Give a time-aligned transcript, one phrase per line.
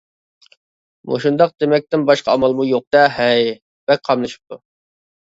[1.09, 3.03] مۇشۇنداق دېمەكتىن باشقا ئامالمۇ يوق-دە.
[3.17, 3.51] ھەي.
[3.91, 4.59] بەك قاملىشىپتۇ.